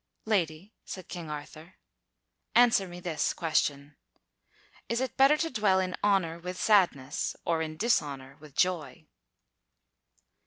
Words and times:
"Lady," 0.25 0.73
said 0.83 1.07
King 1.07 1.29
Arthur, 1.29 1.75
"answer 2.55 2.87
me 2.87 2.99
this 2.99 3.33
question: 3.35 3.97
is 4.89 4.99
it 4.99 5.15
better 5.15 5.37
to 5.37 5.51
dwell 5.51 5.79
in 5.79 5.95
honor 6.01 6.39
with 6.39 6.59
sadness 6.59 7.35
or 7.45 7.61
in 7.61 7.77
dishonor 7.77 8.35
with 8.39 8.55
joy?" 8.55 9.05